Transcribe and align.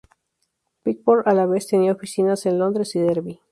Pickford 0.81 1.27
a 1.27 1.35
la 1.35 1.45
vez 1.45 1.67
tenía 1.67 1.91
oficinas 1.91 2.47
en 2.47 2.57
Londres 2.57 2.95
y 2.95 3.01
Derby. 3.01 3.39